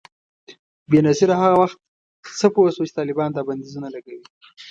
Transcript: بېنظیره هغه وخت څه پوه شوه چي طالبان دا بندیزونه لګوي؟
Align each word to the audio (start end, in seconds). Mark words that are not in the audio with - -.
بېنظیره 0.91 1.35
هغه 1.41 1.55
وخت 1.61 1.77
څه 2.39 2.47
پوه 2.53 2.69
شوه 2.75 2.85
چي 2.89 2.93
طالبان 2.99 3.29
دا 3.33 3.41
بندیزونه 3.47 3.87
لګوي؟ 3.95 4.23